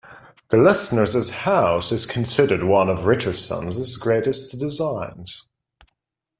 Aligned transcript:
Glessner's 0.49 1.29
house 1.29 1.91
is 1.91 2.07
considered 2.07 2.63
one 2.63 2.89
of 2.89 3.05
Richardson's 3.05 3.95
greatest 3.97 4.57
designs. 4.57 5.47